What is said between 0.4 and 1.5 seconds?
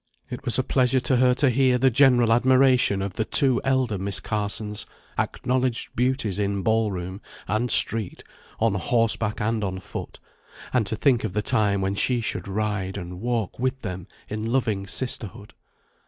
was a pleasure to her